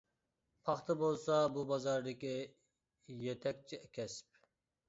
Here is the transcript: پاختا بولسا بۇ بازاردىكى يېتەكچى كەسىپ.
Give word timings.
پاختا 0.69 0.95
بولسا 1.01 1.35
بۇ 1.57 1.65
بازاردىكى 1.71 2.33
يېتەكچى 3.27 3.81
كەسىپ. 3.99 4.43